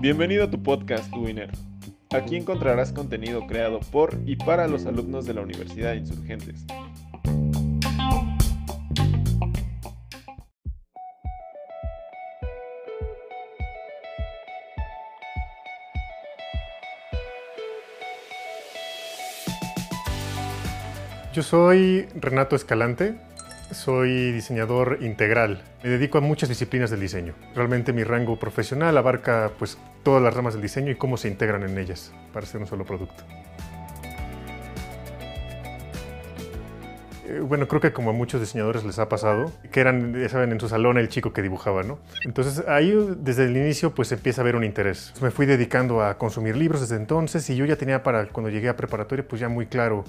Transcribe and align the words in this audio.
Bienvenido 0.00 0.44
a 0.44 0.50
tu 0.50 0.62
podcast 0.62 1.14
Winner. 1.14 1.50
Aquí 2.10 2.34
encontrarás 2.34 2.92
contenido 2.92 3.46
creado 3.46 3.78
por 3.78 4.18
y 4.26 4.34
para 4.34 4.66
los 4.66 4.86
alumnos 4.86 5.26
de 5.26 5.34
la 5.34 5.42
Universidad 5.42 5.92
de 5.92 5.98
Insurgentes. 5.98 6.66
Yo 21.32 21.44
soy 21.44 22.08
Renato 22.16 22.56
Escalante, 22.56 23.14
soy 23.72 24.32
diseñador 24.32 24.98
integral. 25.00 25.62
Me 25.82 25.90
dedico 25.90 26.18
a 26.18 26.20
muchas 26.20 26.48
disciplinas 26.48 26.90
del 26.90 27.00
diseño. 27.00 27.34
Realmente 27.54 27.92
mi 27.92 28.04
rango 28.04 28.38
profesional 28.38 28.96
abarca 28.96 29.52
pues, 29.58 29.78
todas 30.02 30.22
las 30.22 30.34
ramas 30.34 30.54
del 30.54 30.62
diseño 30.62 30.90
y 30.90 30.96
cómo 30.96 31.16
se 31.16 31.28
integran 31.28 31.62
en 31.62 31.78
ellas 31.78 32.12
para 32.32 32.44
hacer 32.44 32.60
un 32.60 32.66
solo 32.66 32.84
producto. 32.84 33.24
Eh, 37.30 37.40
bueno, 37.40 37.68
creo 37.68 37.80
que 37.80 37.92
como 37.92 38.10
a 38.10 38.12
muchos 38.12 38.40
diseñadores 38.40 38.84
les 38.84 38.98
ha 38.98 39.08
pasado, 39.08 39.52
que 39.70 39.80
eran, 39.80 40.20
ya 40.20 40.28
saben, 40.28 40.50
en 40.50 40.58
su 40.58 40.68
salón 40.68 40.98
el 40.98 41.08
chico 41.08 41.32
que 41.32 41.42
dibujaba, 41.42 41.84
¿no? 41.84 42.00
Entonces 42.24 42.64
ahí 42.66 42.92
desde 43.18 43.44
el 43.44 43.56
inicio 43.56 43.94
pues 43.94 44.10
empieza 44.10 44.40
a 44.40 44.42
haber 44.42 44.56
un 44.56 44.64
interés. 44.64 45.14
Me 45.22 45.30
fui 45.30 45.46
dedicando 45.46 46.02
a 46.02 46.18
consumir 46.18 46.56
libros 46.56 46.80
desde 46.80 46.96
entonces 46.96 47.48
y 47.48 47.54
yo 47.54 47.64
ya 47.66 47.76
tenía 47.76 48.02
para 48.02 48.26
cuando 48.26 48.50
llegué 48.50 48.68
a 48.68 48.76
preparatoria 48.76 49.26
pues 49.26 49.40
ya 49.40 49.48
muy 49.48 49.66
claro 49.66 50.04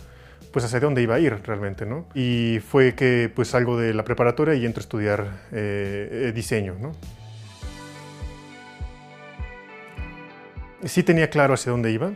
pues 0.51 0.65
hacia 0.65 0.79
dónde 0.79 1.01
iba 1.01 1.15
a 1.15 1.19
ir 1.19 1.33
realmente, 1.43 1.85
¿no? 1.85 2.07
Y 2.13 2.59
fue 2.59 2.93
que 2.95 3.31
pues 3.33 3.49
salgo 3.49 3.77
de 3.77 3.93
la 3.93 4.03
preparatoria 4.03 4.53
y 4.55 4.65
entro 4.65 4.81
a 4.81 4.83
estudiar 4.83 5.41
eh, 5.51 6.27
eh, 6.27 6.31
diseño, 6.33 6.75
¿no? 6.79 6.91
Sí 10.83 11.03
tenía 11.03 11.29
claro 11.29 11.53
hacia 11.53 11.71
dónde 11.71 11.91
iba, 11.91 12.11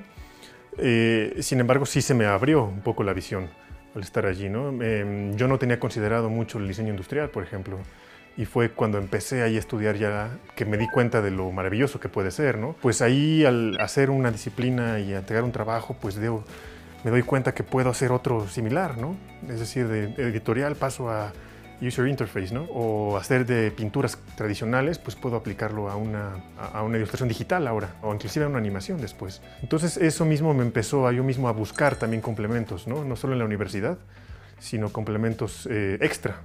eh, 0.78 1.38
sin 1.40 1.60
embargo 1.60 1.86
sí 1.86 2.02
se 2.02 2.14
me 2.14 2.26
abrió 2.26 2.64
un 2.64 2.82
poco 2.82 3.04
la 3.04 3.14
visión 3.14 3.50
al 3.96 4.02
estar 4.02 4.26
allí, 4.26 4.50
¿no? 4.50 4.82
Em, 4.84 5.36
yo 5.36 5.48
no 5.48 5.58
tenía 5.58 5.80
considerado 5.80 6.30
mucho 6.30 6.58
el 6.58 6.68
diseño 6.68 6.90
industrial, 6.90 7.30
por 7.30 7.44
ejemplo, 7.44 7.80
y 8.38 8.46
fue 8.46 8.72
cuando 8.72 8.98
empecé 8.98 9.42
ahí 9.44 9.56
a 9.56 9.60
estudiar 9.60 9.96
ya 9.96 10.38
que 10.56 10.66
me 10.66 10.78
di 10.78 10.88
cuenta 10.90 11.22
de 11.22 11.32
lo 11.32 11.50
maravilloso 11.52 12.00
que 12.00 12.10
puede 12.10 12.32
ser, 12.32 12.58
¿no? 12.58 12.76
Pues 12.82 13.02
ahí 13.02 13.46
al 13.46 13.80
hacer 13.80 14.10
una 14.10 14.32
disciplina 14.32 15.00
y 15.00 15.14
entregar 15.14 15.44
un 15.44 15.54
trabajo, 15.54 15.96
pues 16.02 16.16
debo 16.16 16.44
me 17.06 17.12
doy 17.12 17.22
cuenta 17.22 17.54
que 17.54 17.62
puedo 17.62 17.92
hacer 17.92 18.12
otro 18.12 18.48
similar, 18.50 18.98
¿no? 18.98 19.16
Es 19.48 19.60
decir, 19.60 19.88
de 19.88 20.06
editorial 20.28 20.76
paso 20.76 21.12
a 21.12 21.34
user 21.80 22.08
interface, 22.08 22.52
¿no? 22.52 22.64
O 22.64 23.16
hacer 23.16 23.46
de 23.46 23.70
pinturas 23.70 24.18
tradicionales, 24.36 24.98
pues 24.98 25.16
puedo 25.16 25.36
aplicarlo 25.36 25.92
a 25.92 25.98
una, 25.98 26.44
a 26.74 26.82
una 26.82 26.98
ilustración 26.98 27.30
digital 27.30 27.68
ahora, 27.68 27.94
o 28.02 28.12
inclusive 28.12 28.46
a 28.46 28.48
una 28.48 28.58
animación 28.58 29.00
después. 29.00 29.44
Entonces 29.62 29.98
eso 29.98 30.26
mismo 30.26 30.56
me 30.56 30.64
empezó 30.64 31.08
a 31.08 31.12
yo 31.12 31.24
mismo 31.24 31.48
a 31.48 31.52
buscar 31.52 31.96
también 31.96 32.24
complementos, 32.24 32.88
¿no? 32.88 33.06
No 33.06 33.16
solo 33.16 33.34
en 33.34 33.40
la 33.40 33.46
universidad, 33.46 34.00
sino 34.58 34.92
complementos 34.92 35.68
eh, 35.70 36.00
extra. 36.02 36.42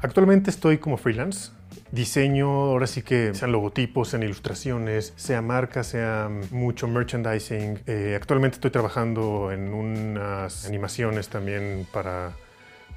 Actualmente 0.00 0.50
estoy 0.50 0.76
como 0.76 0.98
freelance, 0.98 1.50
diseño, 1.90 2.48
ahora 2.48 2.86
sí 2.86 3.02
que 3.02 3.34
sean 3.34 3.52
logotipos, 3.52 4.08
sean 4.08 4.22
ilustraciones, 4.22 5.12
sea 5.16 5.42
marca, 5.42 5.84
sea 5.84 6.28
mucho 6.50 6.88
merchandising. 6.88 7.80
Eh, 7.86 8.14
actualmente 8.16 8.56
estoy 8.56 8.70
trabajando 8.70 9.52
en 9.52 9.72
unas 9.72 10.66
animaciones 10.66 11.28
también 11.28 11.86
para, 11.92 12.32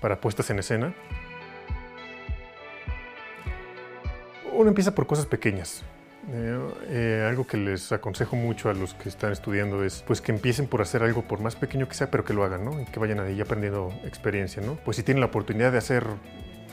para 0.01 0.19
puestas 0.19 0.49
en 0.49 0.59
escena. 0.59 0.93
Uno 4.51 4.69
empieza 4.69 4.95
por 4.95 5.05
cosas 5.05 5.27
pequeñas. 5.27 5.83
Eh, 6.29 7.25
algo 7.25 7.47
que 7.47 7.55
les 7.55 7.91
aconsejo 7.93 8.35
mucho 8.35 8.69
a 8.69 8.73
los 8.73 8.93
que 8.93 9.07
están 9.07 9.31
estudiando 9.31 9.83
es 9.85 10.03
pues 10.05 10.19
que 10.19 10.33
empiecen 10.33 10.67
por 10.67 10.81
hacer 10.81 11.01
algo 11.01 11.21
por 11.21 11.39
más 11.39 11.55
pequeño 11.55 11.87
que 11.87 11.95
sea, 11.95 12.11
pero 12.11 12.25
que 12.25 12.33
lo 12.33 12.43
hagan, 12.43 12.65
¿no? 12.65 12.81
Y 12.81 12.85
que 12.85 12.99
vayan 12.99 13.19
ahí 13.21 13.39
aprendiendo 13.39 13.93
experiencia, 14.03 14.61
¿no? 14.61 14.75
Pues 14.83 14.97
si 14.97 15.03
tienen 15.03 15.21
la 15.21 15.27
oportunidad 15.27 15.71
de 15.71 15.77
hacer 15.77 16.05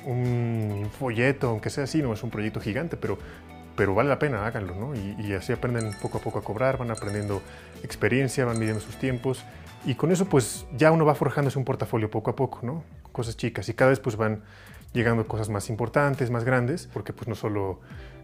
un 0.07 0.89
folleto, 0.99 1.49
aunque 1.49 1.71
sea 1.71 1.85
así, 1.85 2.03
no 2.03 2.13
es 2.13 2.23
un 2.23 2.31
proyecto 2.31 2.61
gigante, 2.61 2.97
pero, 2.97 3.19
pero 3.77 3.95
vale 3.95 4.09
la 4.09 4.19
pena, 4.19 4.47
háganlo, 4.47 4.75
¿no? 4.75 4.95
Y, 4.95 5.33
así 5.33 5.53
aprenden 5.53 5.93
poco 6.01 6.19
a 6.19 6.21
poco 6.21 6.39
a 6.39 6.43
cobrar, 6.43 6.79
van 6.79 6.91
aprendiendo 6.91 7.43
experiencia, 7.83 8.45
van 8.45 8.59
midiendo 8.59 8.81
sus 8.81 8.97
tiempos 8.97 9.45
y 9.85 9.95
con 9.95 10.11
eso 10.11 10.27
pues 10.27 10.67
ya 10.77 10.91
uno 10.91 11.05
va 11.05 11.15
forjándose 11.15 11.59
un 11.59 11.65
portafolio 11.65 12.11
poco 12.11 12.31
a 12.31 12.37
poco, 12.37 12.61
¿no? 12.63 12.85
Cosas 13.13 13.37
chicas 13.37 13.69
y 13.69 13.75
cada 13.75 13.91
vez 13.91 14.01
pues 14.01 14.17
van 14.17 14.43
llegando 14.93 15.27
cosas 15.27 15.49
más 15.49 15.69
importantes, 15.69 16.31
más 16.31 16.45
grandes, 16.45 16.89
porque 16.93 17.13
pues 17.13 17.29
no 17.29 17.35
solo 17.35 17.81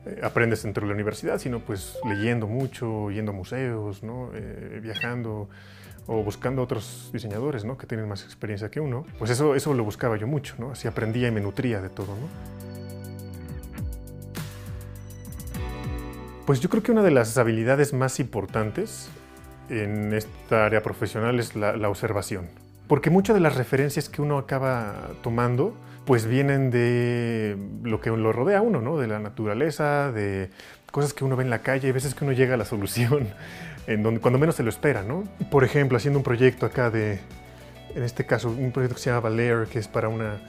eh, 0.07 0.21
aprendes 0.23 0.63
dentro 0.63 0.83
de 0.83 0.89
la 0.89 0.95
universidad, 0.95 1.39
sino 1.39 1.61
pues 1.61 1.99
leyendo 2.05 2.47
mucho, 2.47 3.11
yendo 3.11 3.33
a 3.33 3.35
museos, 3.35 4.03
¿no? 4.03 4.31
Eh, 4.35 4.81
viajando 4.83 5.49
o 6.07 6.23
buscando 6.23 6.63
otros 6.63 7.11
diseñadores 7.13 7.65
¿no? 7.65 7.79
que 7.79 7.87
tienen 7.87 8.09
más 8.09 8.25
experiencia 8.25 8.71
que 8.71 8.81
uno, 8.81 9.05
pues 9.19 9.31
eso, 9.31 9.55
eso 9.55 9.75
lo 9.75 9.85
buscaba 9.85 10.17
yo 10.17 10.27
mucho, 10.27 10.55
¿no? 10.59 10.73
así 10.73 10.89
aprendía 10.89 11.29
y 11.29 11.31
me 11.31 11.41
nutría 11.41 11.81
de 11.81 11.89
todo. 11.89 12.09
¿no? 12.09 12.61
Pues 16.47 16.61
yo 16.61 16.69
creo 16.69 16.83
que 16.83 16.91
una 16.91 17.03
de 17.03 17.13
las 17.13 17.39
habilidades 17.39 17.93
más 17.93 18.19
importantes 18.19 19.09
en 19.69 20.13
esta 20.13 20.67
área 20.67 20.83
profesional 20.83 21.39
es 21.39 21.55
la, 21.55 21.89
observación, 21.89 22.49
porque 22.89 23.09
muchas 23.09 23.35
de 23.35 23.41
las 23.41 23.55
referencias 23.55 24.09
que 24.09 24.21
uno 24.21 24.37
acaba 24.37 25.11
tomando 25.23 25.75
pues 26.07 26.27
vienen 26.27 26.73
de 26.73 27.57
lo 27.85 28.01
que 28.01 28.11
lo 28.11 28.33
rodea 28.33 28.59
a 28.59 28.63
uno, 28.63 28.81
¿no? 28.81 28.99
de 28.99 29.07
la 29.07 29.21
naturaleza, 29.21 30.11
de 30.11 30.51
cosas 30.91 31.15
que 31.15 31.25
uno 31.25 31.37
ve 31.37 31.45
en 31.45 31.51
la 31.51 31.61
calle, 31.61 31.87
hay 31.87 31.93
veces 31.93 32.17
que 32.17 32.25
uno 32.25 32.33
llega 32.33 32.55
a 32.55 32.57
la 32.57 32.65
solución 32.65 33.29
en 33.91 34.05
donde 34.05 34.21
cuando 34.21 34.39
menos 34.39 34.55
se 34.55 34.63
lo 34.63 34.69
espera, 34.69 35.03
¿no? 35.03 35.25
Por 35.51 35.65
ejemplo, 35.65 35.97
haciendo 35.97 36.21
un 36.21 36.23
proyecto 36.23 36.65
acá 36.65 36.91
de, 36.91 37.19
en 37.93 38.05
este 38.05 38.25
caso, 38.25 38.49
un 38.49 38.71
proyecto 38.71 38.95
que 38.95 39.03
se 39.03 39.11
llama 39.11 39.31
Lair, 39.31 39.67
que 39.67 39.81
es 39.81 39.89
para 39.89 40.09
una, 40.09 40.41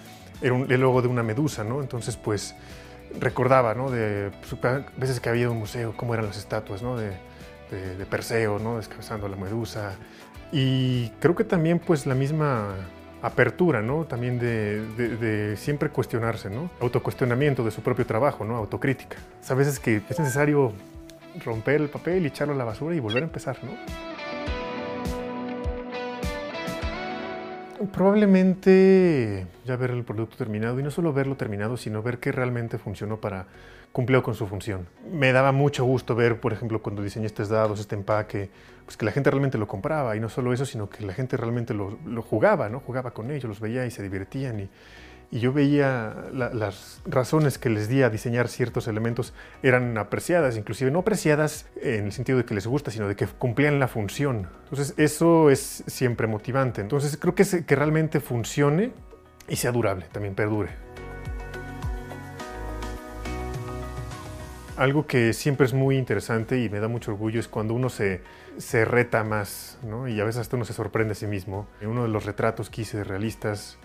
era 0.43 0.53
un, 0.53 0.71
el 0.71 0.79
logo 0.79 1.01
de 1.01 1.07
una 1.07 1.23
medusa, 1.23 1.63
¿no? 1.63 1.81
Entonces, 1.81 2.15
pues, 2.17 2.55
recordaba, 3.19 3.73
¿no? 3.73 3.89
De 3.89 4.29
pues, 4.47 4.61
veces 4.95 5.19
que 5.19 5.29
había 5.29 5.49
un 5.49 5.57
museo, 5.57 5.95
cómo 5.97 6.13
eran 6.13 6.27
las 6.27 6.37
estatuas, 6.37 6.83
¿no? 6.83 6.95
De, 6.95 7.09
de, 7.71 8.05
Perseo, 8.05 8.59
¿no? 8.59 8.77
Descabezando 8.77 9.25
a 9.25 9.29
la 9.29 9.37
medusa. 9.37 9.95
Y 10.51 11.09
creo 11.19 11.35
que 11.35 11.43
también, 11.43 11.79
pues, 11.79 12.05
la 12.05 12.13
misma 12.13 12.75
apertura, 13.23 13.81
¿no? 13.81 14.05
También 14.05 14.37
de, 14.37 14.85
de, 15.17 15.57
siempre 15.57 15.89
cuestionarse, 15.89 16.51
¿no? 16.51 16.69
Autocuestionamiento 16.79 17.63
de 17.63 17.71
su 17.71 17.81
propio 17.81 18.05
trabajo, 18.05 18.45
¿no? 18.45 18.57
Autocrítica. 18.57 19.17
a 19.49 19.53
veces 19.55 19.79
que 19.79 20.03
es 20.07 20.19
necesario 20.19 20.73
romper 21.43 21.81
el 21.81 21.89
papel 21.89 22.23
y 22.23 22.27
echarlo 22.27 22.53
a 22.53 22.57
la 22.57 22.63
basura 22.63 22.95
y 22.95 22.99
volver 22.99 23.23
a 23.23 23.25
empezar, 23.25 23.57
¿no? 23.63 23.71
Probablemente 27.91 29.47
ya 29.65 29.75
ver 29.75 29.91
el 29.91 30.03
producto 30.03 30.37
terminado 30.37 30.79
y 30.79 30.83
no 30.83 30.91
solo 30.91 31.13
verlo 31.13 31.35
terminado, 31.35 31.77
sino 31.77 32.03
ver 32.03 32.19
que 32.19 32.31
realmente 32.31 32.77
funcionó 32.77 33.17
para 33.17 33.47
cumplir 33.91 34.21
con 34.21 34.35
su 34.35 34.45
función. 34.47 34.87
Me 35.11 35.31
daba 35.31 35.51
mucho 35.51 35.83
gusto 35.83 36.15
ver, 36.15 36.39
por 36.39 36.53
ejemplo, 36.53 36.81
cuando 36.81 37.01
diseñé 37.01 37.25
estos 37.25 37.49
dados, 37.49 37.79
este 37.79 37.95
empaque, 37.95 38.49
pues 38.85 38.97
que 38.97 39.05
la 39.05 39.11
gente 39.11 39.31
realmente 39.31 39.57
lo 39.57 39.67
compraba 39.67 40.15
y 40.15 40.19
no 40.19 40.29
solo 40.29 40.53
eso, 40.53 40.65
sino 40.65 40.89
que 40.89 41.05
la 41.05 41.13
gente 41.13 41.37
realmente 41.37 41.73
lo, 41.73 41.97
lo 42.05 42.21
jugaba, 42.21 42.69
¿no? 42.69 42.79
Jugaba 42.81 43.11
con 43.11 43.31
ellos, 43.31 43.45
los 43.45 43.59
veía 43.59 43.85
y 43.85 43.91
se 43.91 44.03
divertían 44.03 44.59
y, 44.59 44.69
y 45.31 45.39
yo 45.39 45.53
veía 45.53 46.13
las 46.33 47.01
razones 47.05 47.57
que 47.57 47.69
les 47.69 47.87
di 47.87 48.03
a 48.03 48.09
diseñar 48.09 48.49
ciertos 48.49 48.89
elementos 48.89 49.33
eran 49.63 49.97
apreciadas, 49.97 50.57
inclusive 50.57 50.91
no 50.91 50.99
apreciadas 50.99 51.67
en 51.81 52.05
el 52.05 52.11
sentido 52.11 52.37
de 52.37 52.43
que 52.43 52.53
les 52.53 52.67
gusta, 52.67 52.91
sino 52.91 53.07
de 53.07 53.15
que 53.15 53.25
cumplían 53.25 53.79
la 53.79 53.87
función. 53.87 54.49
Entonces 54.65 54.93
eso 54.97 55.49
es 55.49 55.85
siempre 55.87 56.27
motivante. 56.27 56.81
Entonces 56.81 57.15
creo 57.15 57.33
que, 57.33 57.45
que 57.65 57.75
realmente 57.77 58.19
funcione 58.19 58.91
y 59.47 59.55
sea 59.55 59.71
durable, 59.71 60.05
también 60.11 60.35
perdure. 60.35 60.69
Algo 64.75 65.07
que 65.07 65.31
siempre 65.31 65.65
es 65.65 65.73
muy 65.73 65.97
interesante 65.97 66.61
y 66.61 66.69
me 66.69 66.81
da 66.81 66.89
mucho 66.89 67.11
orgullo 67.11 67.39
es 67.39 67.47
cuando 67.47 67.73
uno 67.73 67.87
se, 67.87 68.21
se 68.57 68.83
reta 68.83 69.23
más, 69.23 69.79
¿no? 69.83 70.09
y 70.09 70.19
a 70.19 70.25
veces 70.25 70.41
hasta 70.41 70.57
uno 70.57 70.65
se 70.65 70.73
sorprende 70.73 71.13
a 71.13 71.15
sí 71.15 71.27
mismo. 71.27 71.67
Uno 71.81 72.03
de 72.03 72.09
los 72.09 72.25
retratos 72.25 72.69
que 72.69 72.81
hice 72.81 72.97
de 72.97 73.03
realistas 73.05 73.77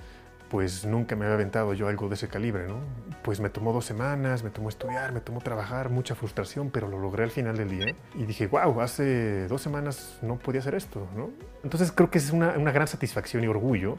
pues 0.51 0.85
nunca 0.85 1.17
me 1.17 1.25
había 1.25 1.35
aventado 1.35 1.75
yo 1.75 1.89
algo 1.89 2.09
de 2.09 2.15
ese 2.15 2.29
calibre, 2.29 2.69
¿no? 2.69 2.77
Pues 3.23 3.41
me 3.41 3.49
tomó 3.49 3.73
dos 3.73 3.85
semanas, 3.85 4.45
me 4.45 4.51
tomó 4.51 4.69
estudiar, 4.69 5.13
me 5.13 5.21
tomó 5.21 5.41
trabajar, 5.41 5.91
mucha 5.91 6.15
frustración, 6.15 6.71
pero 6.71 6.89
lo 6.89 6.99
logré 6.99 7.25
al 7.25 7.31
final 7.31 7.57
del 7.57 7.69
día. 7.69 7.95
Y 8.15 8.25
dije, 8.25 8.47
wow, 8.47 8.81
hace 8.81 9.49
dos 9.49 9.63
semanas 9.63 10.19
no 10.23 10.37
podía 10.39 10.61
hacer 10.61 10.75
esto, 10.75 11.09
¿no? 11.17 11.31
Entonces 11.65 11.91
creo 11.91 12.11
que 12.11 12.19
es 12.19 12.31
una, 12.31 12.51
una 12.57 12.71
gran 12.71 12.87
satisfacción 12.87 13.43
y 13.43 13.49
orgullo 13.49 13.99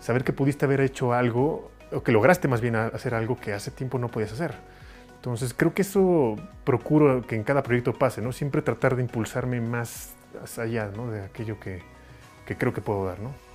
saber 0.00 0.24
que 0.24 0.32
pudiste 0.32 0.64
haber 0.64 0.80
hecho 0.80 1.12
algo, 1.12 1.70
o 1.92 2.02
que 2.02 2.12
lograste 2.12 2.48
más 2.48 2.60
bien 2.60 2.76
hacer 2.76 3.14
algo 3.14 3.36
que 3.36 3.52
hace 3.52 3.70
tiempo 3.70 3.98
no 3.98 4.08
podías 4.08 4.32
hacer. 4.32 4.54
Entonces 5.16 5.54
creo 5.54 5.74
que 5.74 5.82
eso 5.82 6.36
procuro 6.64 7.22
que 7.22 7.36
en 7.36 7.42
cada 7.42 7.62
proyecto 7.62 7.92
pase, 7.92 8.22
¿no? 8.22 8.32
Siempre 8.32 8.62
tratar 8.62 8.96
de 8.96 9.02
impulsarme 9.02 9.60
más 9.60 10.14
allá, 10.58 10.90
¿no? 10.94 11.10
De 11.10 11.22
aquello 11.24 11.58
que, 11.58 11.82
que 12.44 12.56
creo 12.56 12.72
que 12.72 12.80
puedo 12.80 13.06
dar, 13.06 13.18
¿no? 13.20 13.45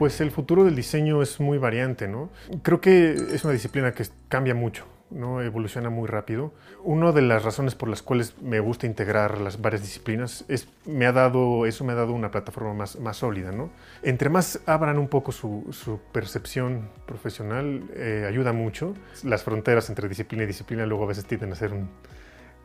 Pues 0.00 0.18
el 0.22 0.30
futuro 0.30 0.64
del 0.64 0.74
diseño 0.74 1.20
es 1.20 1.40
muy 1.40 1.58
variante, 1.58 2.08
¿no? 2.08 2.30
Creo 2.62 2.80
que 2.80 3.12
es 3.12 3.44
una 3.44 3.52
disciplina 3.52 3.92
que 3.92 4.06
cambia 4.28 4.54
mucho. 4.54 4.86
¿no? 5.10 5.42
evoluciona 5.42 5.90
muy 5.90 6.08
rápido. 6.08 6.54
Una 6.84 7.12
de 7.12 7.20
las 7.20 7.42
razones 7.42 7.74
por 7.74 7.90
las 7.90 8.00
cuales 8.00 8.40
me 8.40 8.60
gusta 8.60 8.86
integrar 8.86 9.42
las 9.42 9.60
varias 9.60 9.82
disciplinas 9.82 10.46
es 10.48 10.68
me 10.86 11.04
ha 11.04 11.12
dado 11.12 11.66
eso 11.66 11.84
me 11.84 11.92
ha 11.92 11.96
dado 11.96 12.14
una 12.14 12.30
plataforma 12.30 12.72
más, 12.72 12.98
más 12.98 13.18
sólida, 13.18 13.52
¿no? 13.52 13.68
Entre 14.02 14.30
más 14.30 14.60
abran 14.64 14.96
un 14.96 15.08
poco 15.08 15.32
su, 15.32 16.00
percepción 16.12 16.88
profesional 17.04 17.82
eh, 17.94 18.24
ayuda 18.26 18.54
mucho. 18.54 18.94
Las 19.22 19.42
fronteras 19.42 19.90
entre 19.90 20.08
disciplina 20.08 20.44
y 20.44 20.46
disciplina 20.46 20.86
luego 20.86 21.04
a 21.04 21.08
veces 21.08 21.26
tienden 21.26 21.52
a 21.52 21.56
ser 21.56 21.72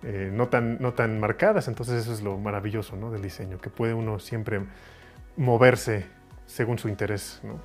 eh, 0.03 0.29
no, 0.31 0.47
tan, 0.47 0.77
no 0.79 0.93
tan 0.93 1.19
marcadas, 1.19 1.67
entonces 1.67 2.03
eso 2.03 2.13
es 2.13 2.21
lo 2.21 2.37
maravilloso 2.37 2.95
¿no? 2.95 3.11
del 3.11 3.23
diseño, 3.23 3.59
que 3.59 3.69
puede 3.69 3.93
uno 3.93 4.19
siempre 4.19 4.61
moverse 5.35 6.05
según 6.45 6.77
su 6.77 6.89
interés. 6.89 7.39
¿no? 7.43 7.59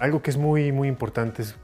Algo 0.00 0.22
que 0.22 0.30
es 0.30 0.36
muy, 0.36 0.72
muy 0.72 0.88
importante 0.88 1.42
es 1.42 1.56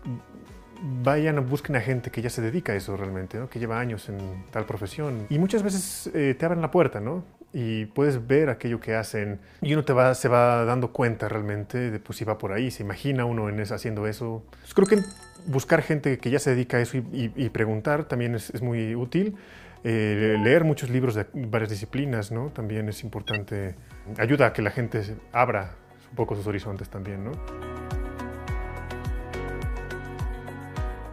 vayan, 1.02 1.49
busquen 1.49 1.76
a 1.76 1.81
gente 1.81 2.11
que 2.11 2.20
ya 2.20 2.31
se 2.31 2.43
dedica 2.43 2.72
a 2.72 2.76
eso 2.76 2.96
realmente, 2.96 3.38
¿no? 3.38 3.49
que 3.49 3.58
lleva 3.58 3.81
años 3.81 4.08
en 4.08 4.19
tal 4.50 4.66
profesión. 4.66 5.26
Y 5.31 5.38
muchas 5.38 5.62
veces 5.62 6.11
eh, 6.14 6.34
te 6.38 6.44
abren 6.44 6.61
la 6.61 6.70
puerta, 6.70 7.00
¿no? 7.00 7.25
Y 7.52 7.87
puedes 7.87 8.26
ver 8.26 8.50
aquello 8.50 8.81
que 8.81 8.96
hacen 8.96 9.38
y 9.62 9.72
uno 9.75 9.84
te 9.84 9.93
va, 9.93 10.14
se 10.14 10.28
va 10.28 10.64
dando 10.64 10.93
cuenta 10.93 11.28
realmente 11.28 11.90
de 11.93 12.00
pues, 12.00 12.19
si 12.19 12.25
va 12.25 12.37
por 12.37 12.52
ahí, 12.52 12.72
se 12.72 12.82
imagina 12.82 13.25
uno 13.25 13.49
en 13.49 13.61
haciendo 13.61 14.08
eso. 14.08 14.43
Pues, 14.61 14.75
creo 14.75 14.88
que 14.88 14.99
buscar 15.46 15.82
gente 15.82 16.19
que 16.19 16.31
ya 16.31 16.40
se 16.40 16.50
dedica 16.50 16.78
a 16.78 16.81
eso 16.81 16.96
y, 16.96 17.49
preguntar 17.50 18.05
también 18.05 18.34
es 18.34 18.61
muy 18.61 18.96
útil. 18.96 19.37
Eh, 19.86 20.38
leer 20.42 20.64
muchos 20.64 20.88
libros 20.88 21.14
de 21.14 21.26
varias 21.34 21.70
disciplinas. 21.70 22.32
También 22.54 22.88
es 22.88 23.04
importante. 23.04 23.76
Ayuda 24.19 24.46
a 24.46 24.52
que 24.54 24.62
la 24.62 24.70
gente 24.70 25.02
abra 25.31 25.75
un 26.10 26.16
poco 26.16 26.34
sus 26.34 26.46
horizontes 26.46 26.88
también. 26.88 27.31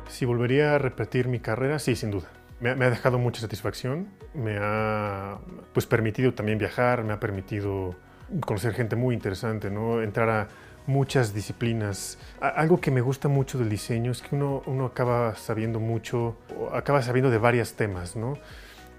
Si 0.07 0.23
volvería 0.25 0.75
a 0.75 0.77
repetir 0.77 1.27
mi 1.27 1.39
carrera, 1.39 1.79
sí, 1.79 1.95
sin 1.95 2.12
duda. 2.12 2.29
Me 2.62 2.69
ha, 2.69 2.89
dejado 2.91 3.18
mucha 3.18 3.41
satisfacción, 3.41 4.07
me 4.35 4.57
ha 4.59 5.39
pues, 5.74 5.88
permitido 5.88 6.35
también 6.35 6.59
viajar, 6.59 7.03
me 7.03 7.12
ha 7.12 7.19
permitido 7.19 7.95
conocer 8.45 8.75
gente 8.75 8.95
muy 8.95 9.15
interesante, 9.15 9.67
entrar 10.03 10.29
a 10.29 10.47
muchas 10.88 11.33
disciplinas. 11.33 12.18
Algo 12.39 12.80
que 12.80 12.92
me 12.92 13.01
gusta 13.01 13.28
mucho 13.28 13.57
del 13.57 13.69
diseño 13.69 14.12
es 14.12 14.22
que 14.22 14.36
uno, 14.36 14.63
uno 14.66 14.86
acaba 14.86 15.36
sabiendo 15.36 15.80
mucho, 15.80 16.36
acaba 16.74 17.01
sabiendo 17.01 17.30
de 17.30 17.38
varios 17.38 17.74
temas, 17.74 18.16
¿no? 18.16 18.38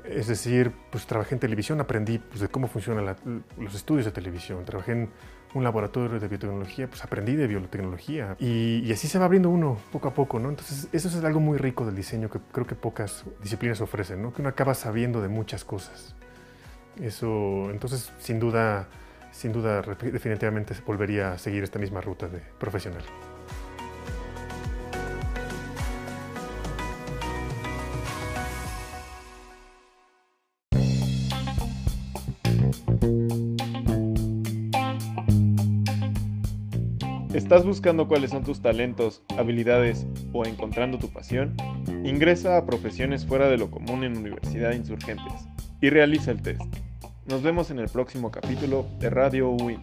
Es 0.04 0.26
decir, 0.26 0.72
pues 0.90 1.06
trabajé 1.06 1.34
en 1.34 1.40
televisión, 1.40 1.80
aprendí 1.80 2.18
pues, 2.18 2.40
de 2.40 2.48
cómo 2.48 2.66
funcionan 2.66 3.16
los 3.56 3.74
estudios 3.74 4.04
de 4.04 4.10
televisión, 4.10 4.64
trabajé 4.64 4.92
en 4.92 5.10
un 5.54 5.64
laboratorio 5.64 6.18
de 6.18 6.28
biotecnología, 6.28 6.88
pues 6.88 7.04
aprendí 7.04 7.36
de 7.36 7.46
biotecnología. 7.46 8.36
Y, 8.40 8.90
así 8.90 9.06
se 9.06 9.18
va 9.18 9.26
abriendo 9.26 9.50
uno 9.50 9.76
poco 9.92 10.08
a 10.08 10.14
poco, 10.14 10.38
¿no? 10.38 10.48
Entonces, 10.48 10.88
eso 10.92 11.08
es 11.08 11.22
algo 11.22 11.40
muy 11.40 11.58
rico 11.58 11.84
del 11.84 11.94
diseño 11.94 12.30
que 12.30 12.40
creo 12.52 12.66
que 12.66 12.74
pocas 12.74 13.24
disciplinas 13.42 13.80
ofrecen, 13.80 14.22
¿no? 14.22 14.32
Que 14.32 14.42
uno 14.42 14.48
acaba 14.48 14.74
sabiendo 14.74 15.20
de 15.20 15.28
muchas 15.28 15.64
cosas. 15.64 16.14
Eso, 17.00 17.70
entonces, 17.70 18.12
sin 18.18 18.40
duda, 18.40 18.88
sin 19.32 19.52
duda, 19.52 19.82
definitivamente 19.82 20.74
volvería 20.86 21.32
a 21.32 21.38
seguir 21.38 21.64
esta 21.64 21.78
misma 21.78 22.00
ruta 22.00 22.28
de 22.28 22.40
profesional. 22.58 23.02
¿Estás 37.34 37.64
buscando 37.64 38.08
cuáles 38.08 38.30
son 38.30 38.44
tus 38.44 38.62
talentos, 38.62 39.22
habilidades 39.36 40.06
o 40.32 40.46
encontrando 40.46 40.98
tu 40.98 41.10
pasión? 41.10 41.56
Ingresa 42.04 42.56
a 42.56 42.66
Profesiones 42.66 43.26
Fuera 43.26 43.48
de 43.48 43.58
lo 43.58 43.70
Común 43.70 44.04
en 44.04 44.16
Universidad 44.16 44.72
Insurgentes 44.72 45.46
y 45.80 45.90
realiza 45.90 46.30
el 46.30 46.40
test. 46.42 46.91
Nos 47.26 47.42
vemos 47.42 47.70
en 47.70 47.78
el 47.78 47.88
próximo 47.88 48.30
capítulo 48.30 48.86
de 48.98 49.10
Radio 49.10 49.50
UIN. 49.50 49.80